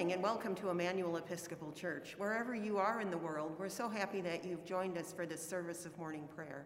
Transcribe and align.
Morning 0.00 0.14
and 0.14 0.22
welcome 0.22 0.54
to 0.54 0.70
Emmanuel 0.70 1.18
Episcopal 1.18 1.72
Church. 1.72 2.14
Wherever 2.16 2.54
you 2.54 2.78
are 2.78 3.02
in 3.02 3.10
the 3.10 3.18
world, 3.18 3.54
we're 3.58 3.68
so 3.68 3.86
happy 3.86 4.22
that 4.22 4.46
you've 4.46 4.64
joined 4.64 4.96
us 4.96 5.12
for 5.12 5.26
this 5.26 5.46
service 5.46 5.84
of 5.84 5.98
morning 5.98 6.26
prayer. 6.34 6.64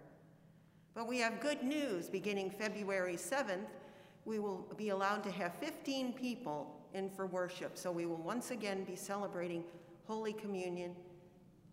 But 0.95 1.09
we 1.09 1.19
have 1.19 1.41
good 1.41 1.61
news 1.65 2.09
beginning 2.09 2.53
February 2.53 3.17
7th. 3.17 3.67
We 4.25 4.39
will 4.39 4.73
be 4.77 4.91
allowed 4.91 5.25
to 5.25 5.33
have 5.33 5.53
15 5.57 6.13
people 6.13 6.81
in 6.95 7.11
for 7.11 7.27
worship, 7.27 7.77
so 7.77 7.91
we 7.91 8.07
will 8.07 8.23
once 8.23 8.53
again 8.53 8.85
be 8.85 8.95
celebrating 8.95 9.65
Holy 10.07 10.33
Communion. 10.33 10.95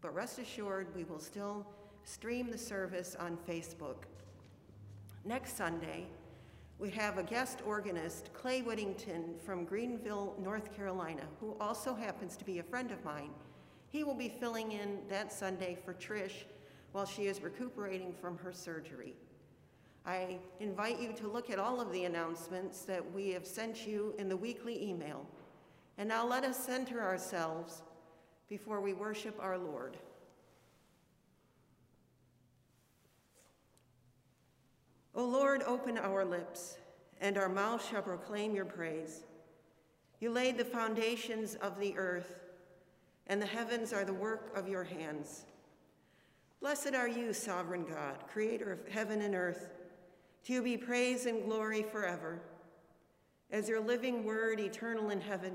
But 0.02 0.16
rest 0.16 0.40
assured, 0.40 0.88
we 0.96 1.04
will 1.04 1.20
still 1.20 1.68
stream 2.06 2.50
the 2.50 2.58
service 2.58 3.16
on 3.20 3.38
Facebook. 3.48 4.06
Next 5.26 5.58
Sunday, 5.58 6.08
we 6.82 6.90
have 6.90 7.20
a 7.20 7.24
guest 7.24 7.60
organist, 7.64 8.34
Clay 8.34 8.64
Whittington 8.64 9.36
from 9.46 9.66
Greenville, 9.66 10.36
North 10.44 10.76
Carolina, 10.76 11.22
who 11.40 11.56
also 11.62 11.94
happens 11.94 12.36
to 12.38 12.44
be 12.44 12.58
a 12.58 12.64
friend 12.64 12.90
of 12.90 13.06
mine. 13.06 13.30
He 13.90 14.04
will 14.04 14.16
be 14.16 14.30
filling 14.40 14.72
in 14.72 14.98
that 15.08 15.32
Sunday 15.32 15.78
for 15.86 15.94
Trish 15.94 16.46
while 16.92 17.06
she 17.06 17.28
is 17.28 17.44
recuperating 17.44 18.12
from 18.20 18.36
her 18.40 18.52
surgery. 18.52 19.14
I 20.08 20.40
invite 20.60 21.00
you 21.00 21.14
to 21.14 21.28
look 21.28 21.52
at 21.52 21.60
all 21.60 21.80
of 21.80 21.92
the 21.92 22.06
announcements 22.06 22.82
that 22.86 23.14
we 23.14 23.30
have 23.30 23.46
sent 23.46 23.86
you 23.86 24.16
in 24.18 24.28
the 24.28 24.36
weekly 24.36 24.84
email. 24.84 25.28
And 26.00 26.10
now 26.10 26.26
let 26.26 26.44
us 26.44 26.58
center 26.58 27.00
ourselves 27.00 27.84
before 28.50 28.82
we 28.82 28.94
worship 28.94 29.38
our 29.40 29.60
Lord. 29.60 29.98
O 35.14 35.26
Lord, 35.26 35.62
open 35.64 35.98
our 35.98 36.24
lips, 36.24 36.78
and 37.20 37.38
our 37.38 37.50
mouth 37.50 37.88
shall 37.88 38.02
proclaim 38.02 38.56
your 38.56 38.66
praise. 38.66 39.24
You 40.22 40.32
laid 40.32 40.58
the 40.58 40.66
foundations 40.66 41.56
of 41.56 41.80
the 41.80 41.98
earth, 41.98 42.40
and 43.28 43.42
the 43.42 43.46
heavens 43.46 43.92
are 43.92 44.06
the 44.06 44.14
work 44.14 44.56
of 44.56 44.70
your 44.70 44.86
hands. 44.86 45.44
Blessed 46.62 46.94
are 46.94 47.08
you, 47.08 47.34
sovereign 47.34 47.84
God, 47.84 48.24
creator 48.32 48.72
of 48.72 48.88
heaven 48.88 49.22
and 49.22 49.36
earth. 49.36 49.70
To 50.46 50.54
you 50.54 50.62
be 50.62 50.78
praise 50.78 51.26
and 51.26 51.44
glory 51.44 51.84
forever. 51.84 52.42
As 53.52 53.68
your 53.68 53.82
living 53.82 54.24
word, 54.24 54.60
eternal 54.60 55.10
in 55.10 55.20
heaven, 55.20 55.54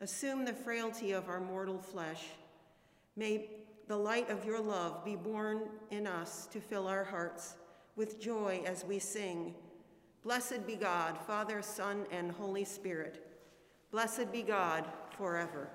assume 0.00 0.44
the 0.44 0.52
frailty 0.52 1.12
of 1.12 1.28
our 1.28 1.40
mortal 1.40 1.78
flesh. 1.78 2.24
May 3.16 3.50
the 3.86 3.96
light 3.96 4.30
of 4.30 4.44
your 4.44 4.60
love 4.60 5.04
be 5.04 5.14
born 5.14 5.68
in 5.90 6.06
us 6.06 6.46
to 6.46 6.60
fill 6.60 6.88
our 6.88 7.04
hearts 7.04 7.54
with 7.96 8.20
joy 8.20 8.62
as 8.66 8.84
we 8.84 8.98
sing. 8.98 9.54
Blessed 10.22 10.66
be 10.66 10.76
God, 10.76 11.18
Father, 11.26 11.62
Son, 11.62 12.04
and 12.10 12.30
Holy 12.30 12.64
Spirit. 12.64 13.26
Blessed 13.90 14.30
be 14.30 14.42
God 14.42 14.84
forever. 15.16 15.70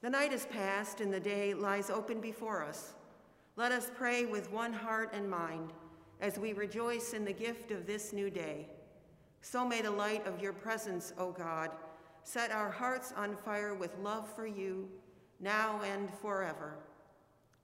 The 0.00 0.10
night 0.10 0.32
is 0.32 0.46
past 0.46 1.00
and 1.00 1.12
the 1.12 1.20
day 1.20 1.54
lies 1.54 1.90
open 1.90 2.20
before 2.20 2.62
us. 2.62 2.92
Let 3.56 3.72
us 3.72 3.90
pray 3.96 4.26
with 4.26 4.52
one 4.52 4.72
heart 4.72 5.10
and 5.12 5.28
mind 5.28 5.72
as 6.20 6.38
we 6.38 6.52
rejoice 6.52 7.14
in 7.14 7.24
the 7.24 7.32
gift 7.32 7.70
of 7.70 7.86
this 7.86 8.12
new 8.12 8.30
day. 8.30 8.68
So 9.40 9.64
may 9.64 9.82
the 9.82 9.90
light 9.90 10.26
of 10.26 10.40
your 10.40 10.52
presence, 10.52 11.12
O 11.18 11.32
God, 11.32 11.70
set 12.22 12.50
our 12.50 12.70
hearts 12.70 13.12
on 13.16 13.36
fire 13.36 13.74
with 13.74 13.96
love 13.98 14.32
for 14.34 14.46
you, 14.46 14.88
now 15.40 15.80
and 15.82 16.12
forever. 16.20 16.74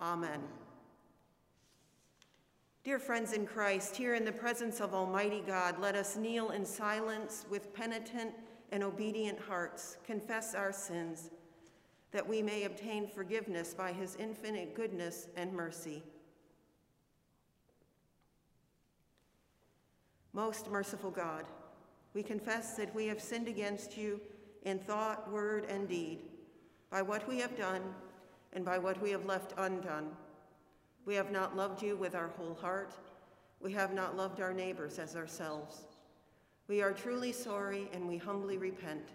Amen. 0.00 0.40
Dear 2.84 2.98
friends 2.98 3.32
in 3.32 3.46
Christ, 3.46 3.96
here 3.96 4.14
in 4.14 4.26
the 4.26 4.32
presence 4.32 4.78
of 4.78 4.92
Almighty 4.92 5.42
God, 5.46 5.80
let 5.80 5.94
us 5.94 6.18
kneel 6.18 6.50
in 6.50 6.66
silence 6.66 7.46
with 7.48 7.72
penitent 7.72 8.34
and 8.72 8.82
obedient 8.82 9.40
hearts, 9.40 9.96
confess 10.04 10.54
our 10.54 10.70
sins, 10.70 11.30
that 12.12 12.28
we 12.28 12.42
may 12.42 12.64
obtain 12.64 13.08
forgiveness 13.08 13.72
by 13.72 13.90
his 13.90 14.16
infinite 14.16 14.74
goodness 14.74 15.28
and 15.34 15.50
mercy. 15.50 16.02
Most 20.34 20.70
merciful 20.70 21.10
God, 21.10 21.46
we 22.12 22.22
confess 22.22 22.76
that 22.76 22.94
we 22.94 23.06
have 23.06 23.20
sinned 23.20 23.48
against 23.48 23.96
you 23.96 24.20
in 24.64 24.78
thought, 24.78 25.32
word, 25.32 25.64
and 25.70 25.88
deed, 25.88 26.18
by 26.90 27.00
what 27.00 27.26
we 27.26 27.38
have 27.38 27.56
done 27.56 27.82
and 28.52 28.62
by 28.62 28.76
what 28.76 29.00
we 29.00 29.10
have 29.10 29.24
left 29.24 29.54
undone. 29.56 30.10
We 31.06 31.14
have 31.14 31.30
not 31.30 31.56
loved 31.56 31.82
you 31.82 31.96
with 31.96 32.14
our 32.14 32.28
whole 32.28 32.54
heart. 32.54 32.94
We 33.60 33.72
have 33.72 33.94
not 33.94 34.16
loved 34.16 34.40
our 34.40 34.52
neighbors 34.52 34.98
as 34.98 35.16
ourselves. 35.16 35.84
We 36.66 36.80
are 36.80 36.92
truly 36.92 37.32
sorry 37.32 37.88
and 37.92 38.08
we 38.08 38.16
humbly 38.16 38.56
repent. 38.56 39.10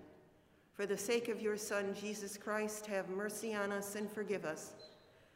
For 0.74 0.86
the 0.86 0.98
sake 0.98 1.30
of 1.30 1.42
your 1.42 1.58
Son, 1.58 1.96
Jesus 2.00 2.38
Christ, 2.38 2.86
have 2.86 3.10
mercy 3.10 3.54
on 3.54 3.72
us 3.72 3.96
and 3.96 4.10
forgive 4.10 4.46
us, 4.46 4.74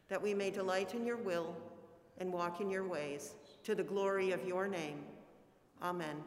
that 0.07 0.21
we 0.21 0.33
may 0.33 0.51
delight 0.51 0.93
in 0.93 1.05
your 1.05 1.17
will 1.17 1.55
and 2.19 2.31
walk 2.31 2.61
in 2.61 2.69
your 2.69 2.87
ways, 2.87 3.33
to 3.63 3.75
the 3.75 3.83
glory 3.83 4.31
of 4.31 4.47
your 4.47 4.67
name. 4.67 4.99
Amen. 5.81 6.23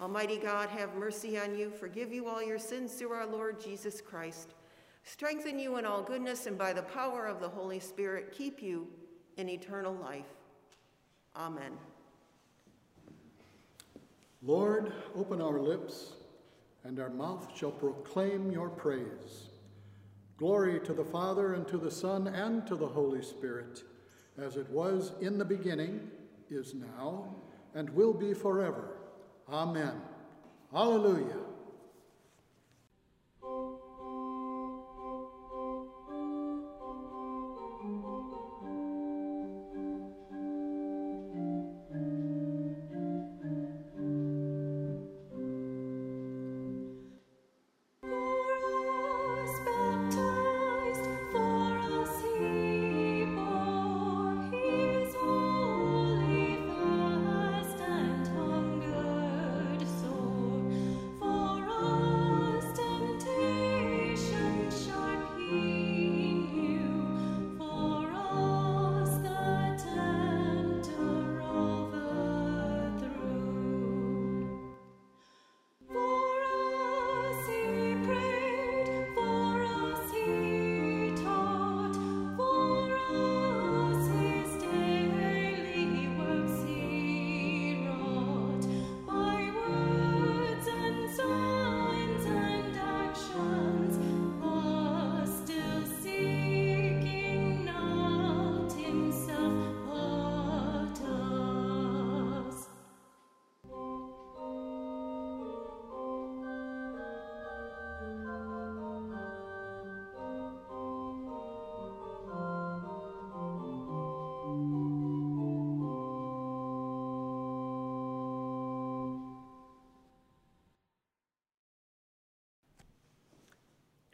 Almighty 0.00 0.36
God, 0.36 0.68
have 0.68 0.94
mercy 0.94 1.38
on 1.38 1.58
you, 1.58 1.70
forgive 1.70 2.12
you 2.12 2.28
all 2.28 2.42
your 2.42 2.58
sins 2.58 2.92
through 2.92 3.12
our 3.12 3.26
Lord 3.26 3.60
Jesus 3.60 4.00
Christ, 4.00 4.54
strengthen 5.04 5.58
you 5.58 5.78
in 5.78 5.86
all 5.86 6.02
goodness, 6.02 6.46
and 6.46 6.58
by 6.58 6.72
the 6.72 6.82
power 6.82 7.26
of 7.26 7.40
the 7.40 7.48
Holy 7.48 7.80
Spirit, 7.80 8.32
keep 8.36 8.62
you 8.62 8.86
in 9.36 9.48
eternal 9.48 9.94
life. 9.94 10.24
Amen. 11.34 11.72
Lord, 14.42 14.92
open 15.14 15.40
our 15.40 15.58
lips, 15.58 16.12
and 16.84 17.00
our 17.00 17.10
mouth 17.10 17.48
shall 17.56 17.72
proclaim 17.72 18.50
your 18.50 18.68
praise. 18.68 19.48
Glory 20.36 20.80
to 20.80 20.92
the 20.92 21.04
Father, 21.04 21.54
and 21.54 21.66
to 21.68 21.78
the 21.78 21.90
Son, 21.90 22.28
and 22.28 22.66
to 22.66 22.76
the 22.76 22.86
Holy 22.86 23.22
Spirit, 23.22 23.82
as 24.38 24.56
it 24.56 24.68
was 24.70 25.12
in 25.20 25.38
the 25.38 25.44
beginning, 25.44 26.10
is 26.50 26.74
now, 26.74 27.34
and 27.74 27.90
will 27.90 28.12
be 28.12 28.34
forever. 28.34 28.98
Amen. 29.48 29.94
Hallelujah. 30.72 31.45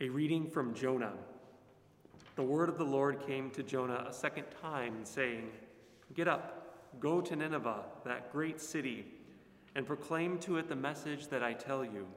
A 0.03 0.09
reading 0.09 0.49
from 0.49 0.75
Jonah. 0.75 1.13
The 2.35 2.43
word 2.43 2.69
of 2.69 2.77
the 2.77 2.83
Lord 2.83 3.25
came 3.25 3.51
to 3.51 3.63
Jonah 3.63 4.05
a 4.09 4.13
second 4.13 4.47
time, 4.61 5.05
saying, 5.05 5.49
Get 6.13 6.27
up, 6.27 6.99
go 6.99 7.21
to 7.21 7.37
Nineveh, 7.37 7.85
that 8.05 8.33
great 8.33 8.61
city, 8.61 9.07
and 9.77 9.87
proclaim 9.87 10.41
to 10.41 10.57
it 10.57 10.69
the 10.69 10.75
message 10.75 11.29
that 11.29 11.45
I 11.45 11.53
tell 11.53 11.85
you. 11.85 12.09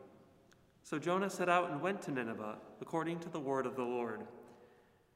So 0.82 0.98
Jonah 0.98 1.30
set 1.30 1.48
out 1.48 1.70
and 1.70 1.80
went 1.80 2.02
to 2.02 2.12
Nineveh, 2.12 2.56
according 2.82 3.20
to 3.20 3.30
the 3.30 3.40
word 3.40 3.68
of 3.68 3.76
the 3.76 3.84
Lord. 3.84 4.24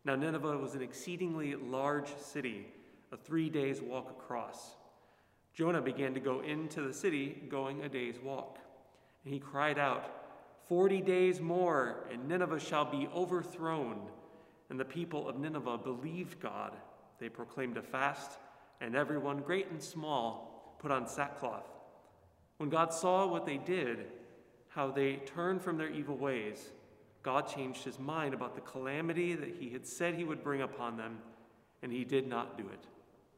Now 0.06 0.16
Nineveh 0.16 0.60
was 0.60 0.76
an 0.76 0.84
exceedingly 0.84 1.56
large 1.56 2.16
city, 2.18 2.68
a 3.12 3.18
three 3.18 3.50
days' 3.50 3.82
walk 3.82 4.12
across. 4.12 4.76
Jonah 5.56 5.82
began 5.82 6.14
to 6.14 6.20
go 6.20 6.42
into 6.42 6.84
the 6.84 6.94
city, 6.94 7.42
going 7.50 7.82
a 7.82 7.90
day's 7.90 8.20
walk. 8.20 8.60
And 9.26 9.34
he 9.34 9.40
cried 9.40 9.80
out, 9.80 10.19
Forty 10.70 11.02
days 11.02 11.42
more, 11.42 12.06
and 12.12 12.28
Nineveh 12.28 12.60
shall 12.60 12.86
be 12.86 13.10
overthrown. 13.14 14.00
And 14.70 14.80
the 14.80 14.86
people 14.86 15.28
of 15.28 15.40
Nineveh 15.40 15.80
believed 15.80 16.40
God. 16.40 16.74
They 17.20 17.28
proclaimed 17.28 17.78
a 17.78 17.82
fast, 17.82 18.38
and 18.80 18.96
everyone, 18.96 19.40
great 19.40 19.72
and 19.72 19.82
small, 19.82 20.76
put 20.80 20.92
on 20.92 21.08
sackcloth. 21.08 21.68
When 22.58 22.70
God 22.70 22.94
saw 22.94 23.26
what 23.26 23.48
they 23.48 23.58
did, 23.58 24.06
how 24.68 24.92
they 24.92 25.16
turned 25.26 25.64
from 25.64 25.78
their 25.78 25.90
evil 25.90 26.16
ways, 26.16 26.70
God 27.24 27.48
changed 27.48 27.84
his 27.84 27.98
mind 27.98 28.36
about 28.36 28.54
the 28.54 28.62
calamity 28.62 29.34
that 29.34 29.56
he 29.60 29.70
had 29.72 29.88
said 29.88 30.14
he 30.14 30.24
would 30.24 30.44
bring 30.44 30.62
upon 30.62 30.98
them, 30.98 31.18
and 31.82 31.92
he 31.92 32.06
did 32.06 32.28
not 32.28 32.60
do 32.60 32.64
it. 32.64 32.86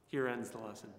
Here 0.09 0.27
ends 0.27 0.49
the 0.49 0.59
lesson. 0.59 0.89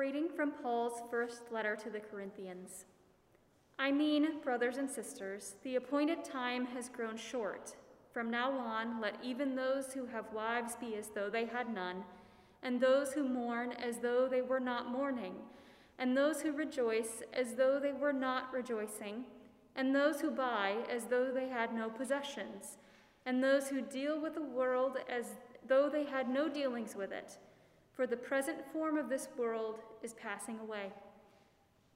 Reading 0.00 0.30
from 0.34 0.50
Paul's 0.50 1.02
first 1.10 1.52
letter 1.52 1.76
to 1.76 1.90
the 1.90 2.00
Corinthians. 2.00 2.86
I 3.78 3.92
mean, 3.92 4.40
brothers 4.42 4.78
and 4.78 4.88
sisters, 4.88 5.56
the 5.62 5.76
appointed 5.76 6.24
time 6.24 6.64
has 6.68 6.88
grown 6.88 7.18
short. 7.18 7.76
From 8.10 8.30
now 8.30 8.50
on, 8.50 8.98
let 9.02 9.16
even 9.22 9.54
those 9.54 9.92
who 9.92 10.06
have 10.06 10.32
wives 10.32 10.74
be 10.74 10.94
as 10.94 11.10
though 11.14 11.28
they 11.28 11.44
had 11.44 11.74
none, 11.74 12.02
and 12.62 12.80
those 12.80 13.12
who 13.12 13.28
mourn 13.28 13.72
as 13.72 13.98
though 13.98 14.26
they 14.26 14.40
were 14.40 14.58
not 14.58 14.90
mourning, 14.90 15.34
and 15.98 16.16
those 16.16 16.40
who 16.40 16.52
rejoice 16.52 17.22
as 17.34 17.56
though 17.56 17.78
they 17.78 17.92
were 17.92 18.14
not 18.14 18.50
rejoicing, 18.54 19.24
and 19.76 19.94
those 19.94 20.22
who 20.22 20.30
buy 20.30 20.76
as 20.90 21.04
though 21.04 21.30
they 21.30 21.48
had 21.48 21.74
no 21.74 21.90
possessions, 21.90 22.78
and 23.26 23.44
those 23.44 23.68
who 23.68 23.82
deal 23.82 24.18
with 24.18 24.32
the 24.32 24.40
world 24.40 24.96
as 25.10 25.36
though 25.68 25.90
they 25.90 26.04
had 26.04 26.26
no 26.26 26.48
dealings 26.48 26.96
with 26.96 27.12
it 27.12 27.36
for 27.92 28.06
the 28.06 28.16
present 28.16 28.58
form 28.72 28.96
of 28.96 29.08
this 29.08 29.28
world 29.36 29.80
is 30.02 30.14
passing 30.14 30.58
away. 30.58 30.92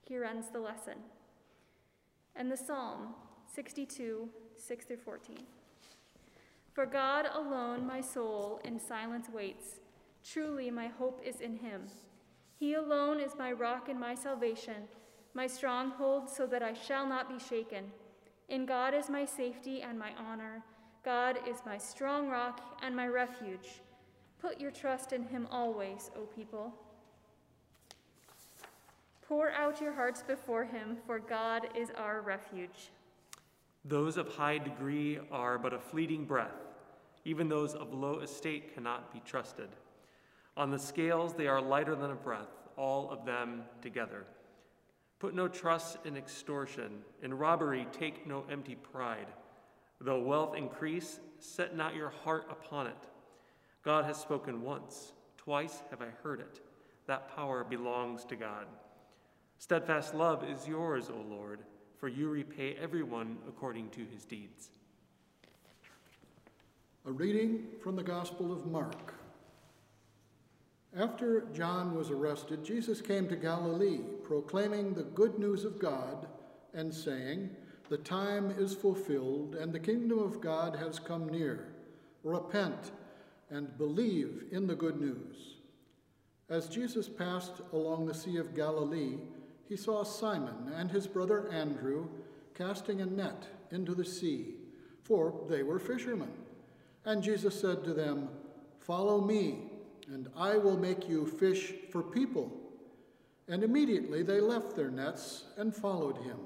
Here 0.03 0.25
ends 0.25 0.49
the 0.53 0.61
lesson. 0.61 0.99
And 2.37 2.51
the 2.51 2.57
Psalm 2.57 3.15
62, 3.55 4.29
6 4.57 4.85
through 4.85 4.97
14. 4.97 5.37
For 6.73 6.87
God 6.87 7.27
alone 7.33 7.87
my 7.87 8.01
soul 8.01 8.61
in 8.65 8.81
silence 8.81 9.29
waits. 9.33 9.81
Truly 10.25 10.71
my 10.71 10.89
hope 10.89 11.21
is 11.25 11.41
in 11.41 11.57
him. 11.57 11.83
He 12.59 12.75
alone 12.75 13.21
is 13.21 13.33
my 13.39 13.53
rock 13.53 13.89
and 13.89 14.01
my 14.01 14.15
salvation, 14.15 14.89
my 15.35 15.47
stronghold, 15.47 16.29
so 16.29 16.47
that 16.47 16.63
I 16.63 16.73
shall 16.73 17.07
not 17.07 17.29
be 17.29 17.39
shaken. 17.39 17.85
In 18.49 18.67
God 18.67 18.95
is 18.95 19.09
my 19.09 19.25
safety 19.25 19.83
and 19.83 19.99
my 19.99 20.11
honor. 20.19 20.63
God 21.05 21.39
is 21.49 21.59
my 21.65 21.79
strong 21.79 22.29
rock 22.29 22.79
and 22.83 22.97
my 22.97 23.07
refuge. 23.07 23.83
Put 24.45 24.61
your 24.61 24.73
trust 24.73 25.15
in 25.15 25.23
him 25.23 25.49
always, 25.51 26.11
O 26.15 26.27
people. 26.37 26.71
Pour 29.27 29.51
out 29.51 29.81
your 29.81 29.95
hearts 29.95 30.23
before 30.23 30.65
him, 30.65 30.99
for 31.07 31.19
God 31.19 31.69
is 31.75 31.89
our 31.97 32.21
refuge. 32.21 32.91
Those 33.87 34.19
of 34.19 34.29
high 34.29 34.59
degree 34.59 35.19
are 35.33 35.57
but 35.57 35.73
a 35.73 35.79
fleeting 35.79 36.27
breath. 36.27 36.61
Even 37.25 37.49
those 37.49 37.73
of 37.73 37.95
low 37.95 38.19
estate 38.19 38.75
cannot 38.75 39.15
be 39.15 39.23
trusted. 39.25 39.71
On 40.59 40.71
the 40.71 40.79
scales, 40.79 41.33
they 41.33 41.47
are 41.47 41.63
lighter 41.63 41.97
than 41.97 42.11
a 42.11 42.15
breath, 42.15 42.51
all 42.77 43.11
of 43.11 43.25
them 43.25 43.63
together. 43.81 44.27
Put 45.21 45.35
no 45.35 45.49
trust 45.49 45.97
in 46.05 46.19
extortion. 46.19 46.99
In 47.23 47.33
robbery, 47.33 47.87
take 47.93 48.27
no 48.27 48.45
empty 48.51 48.75
pride. 48.75 49.29
Though 50.03 50.21
wealth 50.21 50.55
increase, 50.55 51.19
set 51.39 51.75
not 51.75 51.95
your 51.95 52.11
heart 52.11 52.47
upon 52.51 52.89
it. 52.89 53.09
God 53.85 54.07
has 54.07 54.17
spoken 54.17 54.63
once, 54.63 55.13
twice 55.37 55.83
have 55.91 56.01
I 56.01 56.09
heard 56.23 56.41
it. 56.41 56.61
That 57.07 57.35
power 57.37 57.65
belongs 57.65 58.25
to 58.27 58.37
God. 58.37 58.67
Steadfast 59.59 60.15
love 60.15 60.43
is 60.49 60.67
yours, 60.67 61.11
O 61.11 61.21
Lord, 61.21 61.61
for 61.99 62.09
you 62.09 62.31
repay 62.31 62.77
everyone 62.81 63.37
according 63.47 63.91
to 63.91 64.05
his 64.13 64.25
deeds. 64.25 64.71
A 67.07 67.13
reading 67.13 67.67
from 67.83 67.97
the 67.97 68.03
Gospel 68.03 68.53
of 68.53 68.65
Mark. 68.65 69.15
After 70.97 71.43
John 71.53 71.95
was 71.95 72.11
arrested, 72.11 72.65
Jesus 72.65 73.03
came 73.03 73.29
to 73.29 73.37
Galilee, 73.37 74.01
proclaiming 74.23 74.95
the 74.95 75.03
good 75.03 75.39
news 75.39 75.65
of 75.65 75.79
God 75.79 76.27
and 76.73 76.95
saying, 76.95 77.51
The 77.91 77.99
time 77.99 78.55
is 78.57 78.75
fulfilled, 78.75 79.57
and 79.57 79.73
the 79.73 79.81
kingdom 79.81 80.21
of 80.21 80.41
God 80.41 80.77
has 80.77 80.99
come 80.99 81.29
near. 81.29 81.75
Repent 82.23 82.93
and 83.51 83.77
believe 83.79 84.45
in 84.51 84.67
the 84.67 84.75
good 84.75 85.01
news. 85.01 85.57
As 86.49 86.69
Jesus 86.69 87.09
passed 87.09 87.61
along 87.73 88.07
the 88.07 88.15
Sea 88.15 88.37
of 88.37 88.55
Galilee, 88.55 89.19
he 89.69 89.77
saw 89.77 90.03
Simon 90.03 90.73
and 90.77 90.91
his 90.91 91.07
brother 91.07 91.49
Andrew 91.51 92.07
casting 92.55 93.01
a 93.01 93.07
net 93.07 93.47
into 93.71 93.95
the 93.95 94.05
sea, 94.05 94.55
for 95.03 95.35
they 95.49 95.63
were 95.63 95.79
fishermen. 95.79 96.31
And 97.05 97.23
Jesus 97.23 97.59
said 97.59 97.85
to 97.85 97.95
them, 97.95 98.29
Follow 98.81 99.21
me 99.21 99.71
and 100.13 100.29
I 100.37 100.57
will 100.57 100.77
make 100.77 101.09
you 101.09 101.27
fish 101.27 101.73
for 101.91 102.03
people. 102.03 102.53
And 103.49 103.63
immediately 103.63 104.23
they 104.23 104.41
left 104.41 104.77
their 104.77 104.91
nets 104.91 105.45
and 105.57 105.75
followed 105.75 106.19
him. 106.19 106.39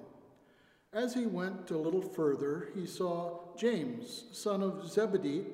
As 0.93 1.15
he 1.15 1.27
went 1.27 1.71
a 1.71 1.79
little 1.79 2.03
further, 2.03 2.71
he 2.75 2.87
saw 2.87 3.41
James, 3.57 4.25
son 4.33 4.63
of 4.63 4.89
Zebedee, 4.89 5.45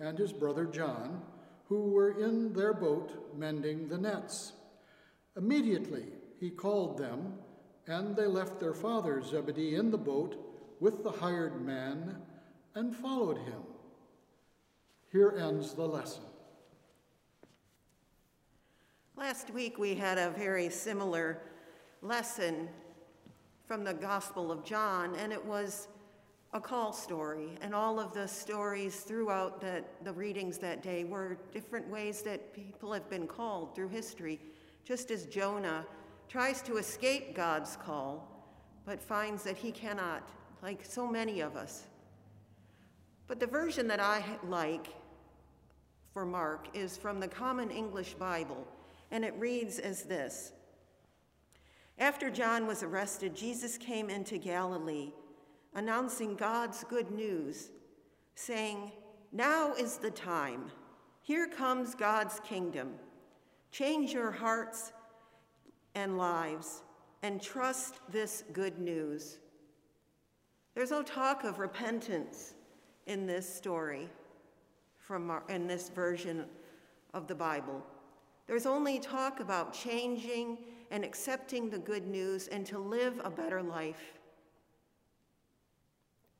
and 0.00 0.18
his 0.18 0.32
brother 0.32 0.64
John, 0.64 1.22
who 1.68 1.90
were 1.90 2.20
in 2.20 2.52
their 2.52 2.72
boat 2.72 3.36
mending 3.36 3.88
the 3.88 3.98
nets. 3.98 4.52
Immediately 5.36 6.06
he 6.40 6.50
called 6.50 6.98
them, 6.98 7.34
and 7.86 8.16
they 8.16 8.26
left 8.26 8.58
their 8.58 8.74
father 8.74 9.22
Zebedee 9.22 9.76
in 9.76 9.90
the 9.90 9.98
boat 9.98 10.36
with 10.80 11.04
the 11.04 11.10
hired 11.10 11.64
man 11.64 12.16
and 12.74 12.96
followed 12.96 13.38
him. 13.38 13.62
Here 15.12 15.34
ends 15.38 15.74
the 15.74 15.86
lesson. 15.86 16.22
Last 19.16 19.50
week 19.50 19.78
we 19.78 19.94
had 19.94 20.16
a 20.16 20.30
very 20.30 20.70
similar 20.70 21.42
lesson 22.00 22.68
from 23.66 23.84
the 23.84 23.92
Gospel 23.92 24.50
of 24.50 24.64
John, 24.64 25.14
and 25.16 25.32
it 25.32 25.44
was 25.44 25.88
a 26.52 26.60
call 26.60 26.92
story. 26.92 27.50
And 27.60 27.74
all 27.74 28.00
of 28.00 28.12
the 28.12 28.26
stories 28.26 29.00
throughout 29.00 29.60
the, 29.60 29.84
the 30.04 30.12
readings 30.12 30.58
that 30.58 30.82
day 30.82 31.04
were 31.04 31.38
different 31.52 31.88
ways 31.88 32.22
that 32.22 32.52
people 32.52 32.92
have 32.92 33.08
been 33.08 33.26
called 33.26 33.74
through 33.74 33.88
history, 33.88 34.40
just 34.84 35.10
as 35.10 35.26
Jonah 35.26 35.86
tries 36.28 36.62
to 36.62 36.76
escape 36.76 37.34
God's 37.34 37.76
call, 37.76 38.44
but 38.84 39.02
finds 39.02 39.42
that 39.44 39.56
he 39.56 39.72
cannot, 39.72 40.28
like 40.62 40.84
so 40.84 41.06
many 41.06 41.40
of 41.40 41.56
us. 41.56 41.84
But 43.26 43.40
the 43.40 43.46
version 43.46 43.86
that 43.88 44.00
I 44.00 44.24
like 44.48 44.88
for 46.12 46.26
Mark 46.26 46.68
is 46.74 46.96
from 46.96 47.20
the 47.20 47.28
Common 47.28 47.70
English 47.70 48.14
Bible 48.14 48.66
and 49.10 49.24
it 49.24 49.34
reads 49.38 49.78
as 49.78 50.02
this 50.04 50.52
After 51.98 52.30
John 52.30 52.66
was 52.66 52.82
arrested, 52.82 53.34
Jesus 53.34 53.76
came 53.76 54.10
into 54.10 54.38
Galilee, 54.38 55.12
announcing 55.74 56.34
God's 56.34 56.84
good 56.84 57.10
news, 57.10 57.70
saying, 58.34 58.92
Now 59.32 59.74
is 59.74 59.96
the 59.96 60.10
time. 60.10 60.70
Here 61.22 61.46
comes 61.46 61.94
God's 61.94 62.40
kingdom. 62.40 62.92
Change 63.70 64.12
your 64.12 64.30
hearts 64.30 64.92
and 65.94 66.18
lives 66.18 66.82
and 67.22 67.40
trust 67.40 67.96
this 68.10 68.44
good 68.52 68.78
news. 68.78 69.38
There's 70.74 70.90
no 70.90 71.02
talk 71.02 71.44
of 71.44 71.58
repentance 71.58 72.54
in 73.06 73.26
this 73.26 73.52
story 73.52 74.08
from 74.96 75.30
our, 75.30 75.42
in 75.48 75.66
this 75.66 75.88
version 75.88 76.44
of 77.12 77.26
the 77.26 77.34
Bible. 77.34 77.84
There's 78.46 78.66
only 78.66 78.98
talk 78.98 79.40
about 79.40 79.72
changing 79.72 80.58
and 80.90 81.04
accepting 81.04 81.70
the 81.70 81.78
good 81.78 82.06
news 82.06 82.48
and 82.48 82.64
to 82.66 82.78
live 82.78 83.20
a 83.22 83.30
better 83.30 83.62
life. 83.62 84.19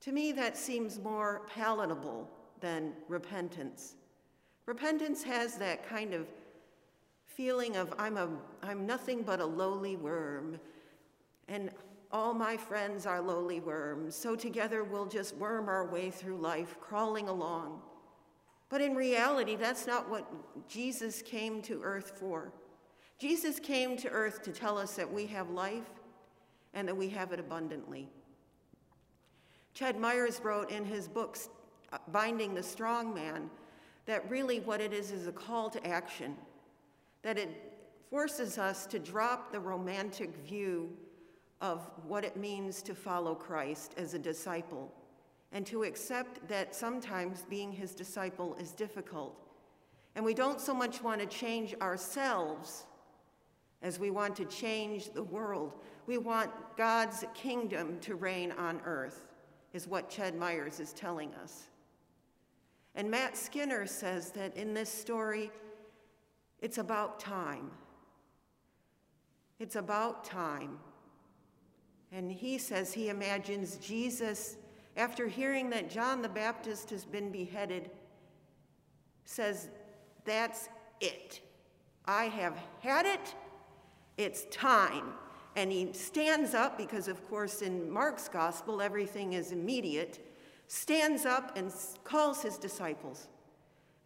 To 0.03 0.13
me, 0.13 0.33
that 0.33 0.57
seems 0.57 0.99
more 0.99 1.43
palatable 1.53 2.29
than 2.61 2.93
repentance. 3.09 3.97
Repentance 4.67 5.23
has 5.23 5.57
that 5.57 5.87
kind 5.89 6.15
of 6.15 6.27
feeling 7.27 7.77
of 7.77 7.93
I'm, 7.99 8.17
a, 8.17 8.29
I'm 8.63 8.87
nothing 8.87 9.23
but 9.23 9.41
a 9.41 9.45
lowly 9.45 9.97
worm, 9.97 10.59
and 11.49 11.71
all 12.13 12.35
my 12.35 12.57
friends 12.57 13.07
are 13.07 13.21
lowly 13.21 13.61
worms, 13.61 14.15
so 14.15 14.35
together 14.35 14.85
we'll 14.85 15.07
just 15.07 15.37
worm 15.37 15.69
our 15.69 15.87
way 15.87 16.11
through 16.11 16.37
life, 16.39 16.77
crawling 16.81 17.29
along. 17.29 17.81
But 18.69 18.81
in 18.81 18.95
reality, 18.95 19.57
that's 19.57 19.87
not 19.87 20.09
what 20.09 20.27
Jesus 20.69 21.23
came 21.23 21.61
to 21.63 21.83
earth 21.83 22.13
for. 22.19 22.53
Jesus 23.19 23.61
came 23.61 23.97
to 23.99 24.09
earth 24.09 24.43
to 24.43 24.53
tell 24.53 24.79
us 24.79 24.95
that 24.95 25.13
we 25.13 25.27
have 25.27 25.51
life 25.51 25.91
and 26.73 26.87
that 26.89 26.97
we 26.97 27.09
have 27.11 27.33
it 27.33 27.41
abundantly. 27.41 28.09
Ched 29.75 29.99
Myers 29.99 30.41
wrote 30.43 30.71
in 30.71 30.85
his 30.85 31.09
book, 31.09 31.39
uh, 31.93 31.99
Binding 32.09 32.55
the 32.55 32.63
Strong 32.63 33.15
Man, 33.15 33.51
that 34.07 34.29
really 34.31 34.61
what 34.61 34.81
it 34.81 34.93
is 34.93 35.11
is 35.11 35.27
a 35.27 35.33
call 35.33 35.71
to 35.71 35.87
action, 35.87 36.37
that 37.23 37.39
it 37.39 37.49
forces 38.11 38.59
us 38.59 38.87
to 38.87 38.99
drop 38.99 39.53
the 39.53 39.61
romantic 39.61 40.35
view 40.37 40.91
of 41.61 41.89
what 42.07 42.25
it 42.25 42.37
means 42.37 42.83
to 42.83 42.95
follow 42.95 43.35
Christ 43.35 43.95
as 43.97 44.15
a 44.15 44.19
disciple 44.19 44.93
and 45.53 45.67
to 45.67 45.83
accept 45.83 46.47
that 46.49 46.75
sometimes 46.75 47.45
being 47.49 47.73
his 47.73 47.95
disciple 47.95 48.57
is 48.61 48.73
difficult. 48.73 49.37
And 50.15 50.25
we 50.25 50.35
don't 50.35 50.61
so 50.61 50.75
much 50.75 51.03
want 51.03 51.21
to 51.21 51.27
change 51.27 51.75
ourselves 51.81 52.85
as 53.83 53.99
we 53.99 54.11
want 54.11 54.37
to 54.37 54.45
change 54.45 55.11
the 55.11 55.23
world. 55.23 55.73
We 56.07 56.19
want 56.19 56.51
God's 56.77 57.25
kingdom 57.35 57.99
to 58.01 58.15
reign 58.15 58.53
on 58.53 58.81
earth, 58.85 59.23
is 59.73 59.87
what 59.87 60.11
Ched 60.11 60.37
Myers 60.37 60.81
is 60.81 60.93
telling 60.93 61.33
us. 61.35 61.65
And 62.95 63.11
Matt 63.11 63.37
Skinner 63.37 63.87
says 63.87 64.31
that 64.33 64.57
in 64.57 64.75
this 64.75 64.91
story, 64.91 65.51
it's 66.61 66.79
about 66.79 67.21
time. 67.21 67.71
It's 69.59 69.77
about 69.77 70.25
time. 70.25 70.79
And 72.13 72.33
he 72.33 72.59
says 72.59 72.93
he 72.93 73.09
imagines 73.09 73.77
Jesus 73.77 74.57
after 74.97 75.29
hearing 75.29 75.71
that 75.71 75.89
John 75.89 76.23
the 76.23 76.29
Baptist 76.29 76.91
has 76.91 77.05
been 77.05 77.31
beheaded, 77.31 77.91
says, 79.25 79.69
That's 80.25 80.69
it. 81.01 81.41
I 82.07 82.25
have 82.25 82.59
had 82.81 83.07
it. 83.07 83.35
It's 84.17 84.47
time. 84.47 85.13
And 85.57 85.73
he 85.73 85.93
stands 85.93 86.55
up, 86.55 86.79
because 86.79 87.09
of 87.09 87.29
course 87.29 87.63
in 87.63 87.91
Mark's 87.91 88.29
gospel 88.29 88.81
everything 88.81 89.33
is 89.33 89.53
immediate, 89.53 90.25
stands 90.69 91.27
up 91.27 91.57
and 91.57 91.73
calls 92.05 92.43
his 92.43 92.57
disciples. 92.57 93.29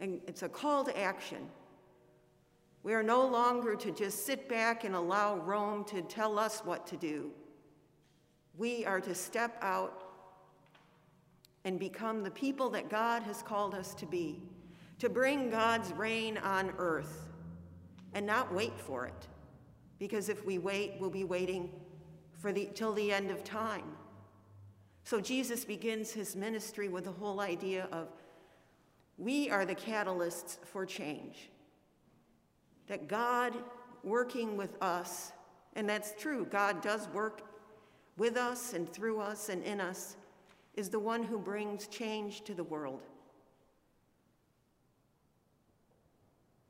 And 0.01 0.21
it's 0.27 0.43
a 0.43 0.49
call 0.49 0.85
to 0.85 0.99
action. 0.99 1.47
We 2.83 2.95
are 2.95 3.03
no 3.03 3.27
longer 3.27 3.77
to 3.77 3.91
just 3.93 4.27
sit 4.27 4.49
back 4.49 4.85
and 4.85 4.95
allow 4.95 5.37
Rome 5.37 5.85
to 5.85 6.03
tell 6.03 6.39
us 6.39 6.61
what 6.65 6.87
to 6.89 6.97
do. 6.97 7.31
We 8.57 8.85
are 8.85 9.01
to 9.01 9.15
step 9.15 9.57
out 9.63 10.05
and 11.65 11.79
become 11.79 12.23
the 12.23 12.31
people 12.31 12.69
that 12.71 12.91
God 12.91 13.23
has 13.23 13.43
called 13.43 13.75
us 13.75 13.95
to 13.95 14.07
be, 14.07 14.43
to 14.99 15.09
bring 15.09 15.51
God's 15.51 15.93
reign 15.93 16.39
on 16.39 16.73
earth 16.79 17.29
and 18.13 18.27
not 18.27 18.53
wait 18.53 18.79
for 18.79 19.07
it. 19.07 19.29
Because 19.99 20.29
if 20.29 20.45
we 20.45 20.59
wait, 20.59 20.95
we'll 20.99 21.11
be 21.11 21.25
waiting 21.25 21.71
for 22.39 22.53
the, 22.53 22.69
till 22.75 22.93
the 22.93 23.13
end 23.13 23.31
of 23.31 23.45
time. 23.45 23.97
So 25.05 25.21
Jesus 25.21 25.65
begins 25.65 26.13
his 26.13 26.35
ministry 26.35 26.89
with 26.89 27.05
the 27.05 27.13
whole 27.13 27.41
idea 27.41 27.89
of 27.93 28.09
we 29.19 29.51
are 29.51 29.65
the 29.65 29.75
catalysts 29.75 30.59
for 30.65 30.85
change. 30.85 31.51
That 32.89 33.09
God 33.09 33.55
working 34.03 34.57
with 34.57 34.77
us, 34.83 35.33
and 35.75 35.89
that's 35.89 36.13
true, 36.19 36.47
God 36.51 36.83
does 36.83 37.09
work 37.09 37.43
with 38.17 38.37
us 38.37 38.73
and 38.73 38.91
through 38.93 39.21
us 39.21 39.49
and 39.49 39.63
in 39.63 39.81
us, 39.81 40.17
is 40.75 40.89
the 40.89 40.99
one 40.99 41.23
who 41.23 41.39
brings 41.39 41.87
change 41.87 42.43
to 42.45 42.55
the 42.55 42.65
world. 42.65 43.03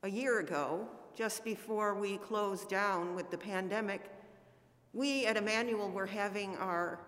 A 0.05 0.11
year 0.11 0.41
ago, 0.41 0.87
just 1.17 1.45
before 1.45 1.95
we 1.95 2.19
closed 2.19 2.69
down 2.69 3.15
with 3.15 3.31
the 3.31 3.39
pandemic, 3.39 4.03
We 4.93 5.25
at 5.25 5.39
Emmanuel 5.39 5.91
were 5.91 6.07
having 6.07 6.57
our 6.57 7.01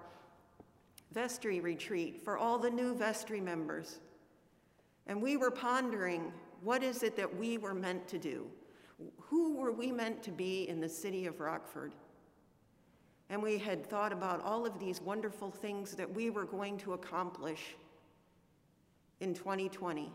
vestry 1.12 1.60
retreat 1.60 2.20
for 2.24 2.38
all 2.38 2.58
the 2.58 2.70
new 2.70 2.94
vestry 2.94 3.40
members. 3.40 4.00
And 5.06 5.20
we 5.20 5.36
were 5.36 5.50
pondering 5.50 6.32
what 6.62 6.82
is 6.82 7.02
it 7.02 7.16
that 7.16 7.36
we 7.36 7.58
were 7.58 7.74
meant 7.74 8.08
to 8.08 8.18
do? 8.18 8.46
Who 9.20 9.56
were 9.56 9.72
we 9.72 9.92
meant 9.92 10.22
to 10.22 10.32
be 10.32 10.66
in 10.66 10.80
the 10.80 10.88
city 10.88 11.26
of 11.26 11.38
Rockford? 11.38 11.92
And 13.28 13.42
we 13.42 13.58
had 13.58 13.86
thought 13.86 14.12
about 14.12 14.42
all 14.42 14.64
of 14.64 14.78
these 14.80 15.02
wonderful 15.02 15.50
things 15.50 15.94
that 15.96 16.12
we 16.12 16.30
were 16.30 16.46
going 16.46 16.78
to 16.78 16.94
accomplish 16.94 17.76
in 19.20 19.34
2020. 19.34 20.10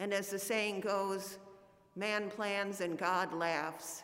And 0.00 0.14
as 0.14 0.30
the 0.30 0.38
saying 0.38 0.80
goes, 0.80 1.38
man 1.94 2.30
plans 2.30 2.80
and 2.80 2.96
God 2.96 3.34
laughs. 3.34 4.02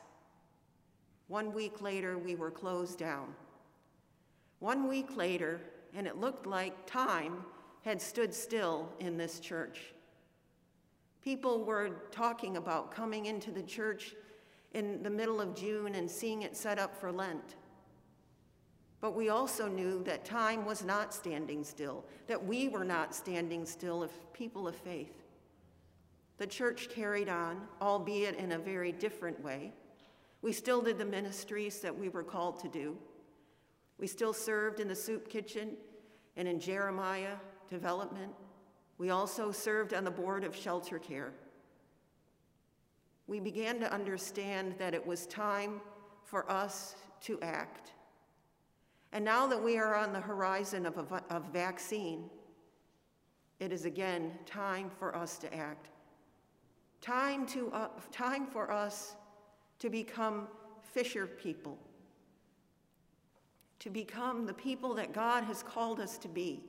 One 1.28 1.54
week 1.54 1.80
later, 1.80 2.18
we 2.18 2.34
were 2.34 2.50
closed 2.50 2.98
down. 2.98 3.34
One 4.58 4.88
week 4.88 5.16
later, 5.16 5.58
and 5.94 6.06
it 6.06 6.18
looked 6.18 6.46
like 6.46 6.86
time 6.86 7.38
had 7.82 8.02
stood 8.02 8.34
still 8.34 8.90
in 9.00 9.16
this 9.16 9.40
church. 9.40 9.94
People 11.24 11.64
were 11.64 11.88
talking 12.10 12.58
about 12.58 12.90
coming 12.90 13.24
into 13.24 13.50
the 13.50 13.62
church 13.62 14.14
in 14.74 15.02
the 15.02 15.08
middle 15.08 15.40
of 15.40 15.56
June 15.56 15.94
and 15.94 16.10
seeing 16.10 16.42
it 16.42 16.54
set 16.54 16.78
up 16.78 16.94
for 16.94 17.10
Lent. 17.10 17.56
But 19.00 19.16
we 19.16 19.30
also 19.30 19.66
knew 19.66 20.04
that 20.04 20.26
time 20.26 20.66
was 20.66 20.84
not 20.84 21.14
standing 21.14 21.64
still, 21.64 22.04
that 22.26 22.44
we 22.44 22.68
were 22.68 22.84
not 22.84 23.14
standing 23.14 23.64
still 23.64 24.04
as 24.04 24.10
people 24.34 24.68
of 24.68 24.76
faith. 24.76 25.25
The 26.38 26.46
church 26.46 26.88
carried 26.90 27.28
on, 27.28 27.62
albeit 27.80 28.36
in 28.36 28.52
a 28.52 28.58
very 28.58 28.92
different 28.92 29.42
way. 29.42 29.72
We 30.42 30.52
still 30.52 30.82
did 30.82 30.98
the 30.98 31.04
ministries 31.04 31.80
that 31.80 31.96
we 31.96 32.08
were 32.08 32.22
called 32.22 32.60
to 32.60 32.68
do. 32.68 32.96
We 33.98 34.06
still 34.06 34.32
served 34.32 34.80
in 34.80 34.88
the 34.88 34.94
soup 34.94 35.28
kitchen 35.28 35.76
and 36.36 36.46
in 36.46 36.60
Jeremiah 36.60 37.36
development. 37.68 38.32
We 38.98 39.10
also 39.10 39.50
served 39.50 39.94
on 39.94 40.04
the 40.04 40.10
board 40.10 40.44
of 40.44 40.54
shelter 40.54 40.98
care. 40.98 41.32
We 43.26 43.40
began 43.40 43.80
to 43.80 43.92
understand 43.92 44.74
that 44.78 44.94
it 44.94 45.04
was 45.04 45.26
time 45.26 45.80
for 46.24 46.50
us 46.50 46.96
to 47.22 47.40
act. 47.40 47.92
And 49.12 49.24
now 49.24 49.46
that 49.46 49.62
we 49.62 49.78
are 49.78 49.94
on 49.94 50.12
the 50.12 50.20
horizon 50.20 50.84
of 50.86 50.98
a, 50.98 51.22
of 51.30 51.44
vaccine, 51.52 52.28
it 53.58 53.72
is 53.72 53.84
again 53.84 54.32
time 54.44 54.90
for 54.98 55.16
us 55.16 55.38
to 55.38 55.54
act. 55.54 55.88
Time, 57.06 57.46
to, 57.46 57.70
uh, 57.70 57.86
time 58.10 58.46
for 58.46 58.72
us 58.72 59.14
to 59.78 59.88
become 59.88 60.48
fisher 60.82 61.24
people, 61.24 61.78
to 63.78 63.90
become 63.90 64.44
the 64.44 64.52
people 64.52 64.92
that 64.94 65.12
God 65.12 65.44
has 65.44 65.62
called 65.62 66.00
us 66.00 66.18
to 66.18 66.26
be, 66.26 66.64